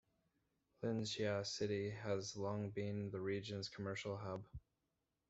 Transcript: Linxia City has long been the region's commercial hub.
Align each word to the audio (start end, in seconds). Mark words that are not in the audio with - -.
Linxia 0.83 1.45
City 1.45 1.91
has 1.91 2.35
long 2.35 2.71
been 2.71 3.11
the 3.11 3.21
region's 3.21 3.69
commercial 3.69 4.17
hub. 4.17 4.43